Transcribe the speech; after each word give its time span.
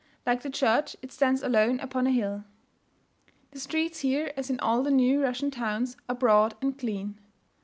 Like 0.25 0.41
the 0.41 0.49
church, 0.49 0.95
it 1.03 1.11
stands 1.11 1.43
alone 1.43 1.79
upon 1.79 2.07
a 2.07 2.11
hill. 2.11 2.43
The 3.51 3.59
streets 3.59 3.99
here, 3.99 4.33
as 4.35 4.49
in 4.49 4.59
all 4.59 4.81
the 4.81 4.89
new 4.89 5.21
Russian 5.21 5.51
towns, 5.51 5.95
are 6.09 6.15
broad 6.15 6.55
and 6.59 6.75
clean. 6.75 7.19